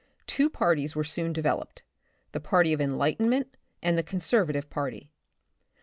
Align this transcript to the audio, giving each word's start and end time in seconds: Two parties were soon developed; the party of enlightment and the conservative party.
Two 0.25 0.49
parties 0.49 0.95
were 0.95 1.03
soon 1.03 1.31
developed; 1.31 1.83
the 2.31 2.39
party 2.39 2.73
of 2.73 2.81
enlightment 2.81 3.55
and 3.83 3.99
the 3.99 4.03
conservative 4.03 4.67
party. 4.67 5.11